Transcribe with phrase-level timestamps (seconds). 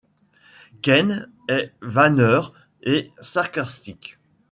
[0.81, 4.17] Ken est vanneur et sarcastique.